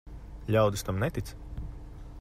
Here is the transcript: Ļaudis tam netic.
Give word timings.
Ļaudis 0.55 0.87
tam 0.89 1.03
netic. 1.05 1.33